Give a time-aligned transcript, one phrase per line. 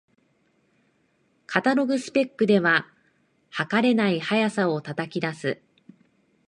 [1.45, 2.87] カタログスペックでは、
[3.51, 5.61] はかれない速さを叩き出す